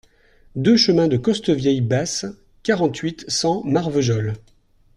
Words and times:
deux 0.55 0.77
chemin 0.77 1.07
de 1.07 1.15
Costevieille 1.15 1.81
Basse, 1.81 2.25
quarante-huit, 2.63 3.23
cent, 3.29 3.63
Marvejols 3.65 4.33